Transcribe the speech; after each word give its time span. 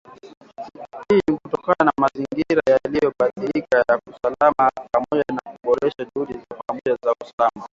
Hii 1.09 1.21
ni 1.27 1.37
kutokana 1.43 1.85
na 1.85 1.93
mazingira 2.01 2.61
yaliyo 2.69 3.13
badilika 3.19 3.77
ya 3.77 3.99
kiusalama, 3.99 4.71
pamoja 4.91 5.23
na 5.29 5.51
kuboresha 5.53 6.05
juhudi 6.15 6.33
za 6.33 6.55
pamoja 6.67 6.97
za 7.03 7.11
usalama 7.21 7.67